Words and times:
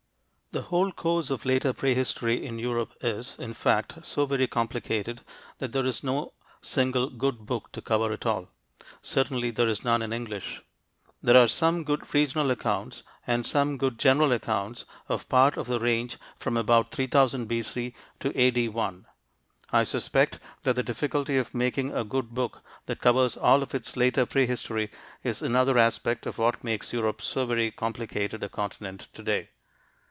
The 0.53 0.63
whole 0.63 0.91
course 0.91 1.29
of 1.29 1.45
later 1.45 1.71
prehistory 1.71 2.45
in 2.45 2.59
Europe 2.59 2.91
is, 2.99 3.37
in 3.39 3.53
fact, 3.53 4.05
so 4.05 4.25
very 4.25 4.47
complicated 4.47 5.21
that 5.59 5.71
there 5.71 5.85
is 5.85 6.03
no 6.03 6.33
single 6.61 7.09
good 7.09 7.45
book 7.45 7.71
to 7.71 7.81
cover 7.81 8.11
it 8.11 8.25
all; 8.25 8.49
certainly 9.01 9.51
there 9.51 9.69
is 9.69 9.85
none 9.85 10.01
in 10.01 10.11
English. 10.11 10.61
There 11.23 11.37
are 11.37 11.47
some 11.47 11.85
good 11.85 12.13
regional 12.13 12.51
accounts 12.51 13.03
and 13.25 13.47
some 13.47 13.77
good 13.77 13.97
general 13.97 14.33
accounts 14.33 14.83
of 15.07 15.29
part 15.29 15.55
of 15.55 15.67
the 15.67 15.79
range 15.79 16.17
from 16.37 16.57
about 16.57 16.91
3000 16.91 17.45
B.C. 17.47 17.93
to 18.19 18.37
A.D. 18.37 18.67
1. 18.67 19.05
I 19.71 19.85
suspect 19.85 20.39
that 20.63 20.75
the 20.75 20.83
difficulty 20.83 21.37
of 21.37 21.53
making 21.53 21.93
a 21.93 22.03
good 22.03 22.31
book 22.31 22.61
that 22.87 22.99
covers 22.99 23.37
all 23.37 23.63
of 23.63 23.73
its 23.73 23.95
later 23.95 24.25
prehistory 24.25 24.91
is 25.23 25.41
another 25.41 25.77
aspect 25.77 26.25
of 26.25 26.37
what 26.39 26.61
makes 26.61 26.91
Europe 26.91 27.21
so 27.21 27.45
very 27.45 27.71
complicated 27.71 28.43
a 28.43 28.49
continent 28.49 29.07
today. 29.13 29.51